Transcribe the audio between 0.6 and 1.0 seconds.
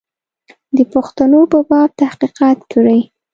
د